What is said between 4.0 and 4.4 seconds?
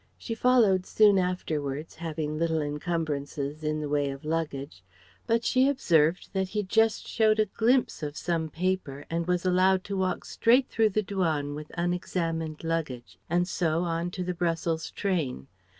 of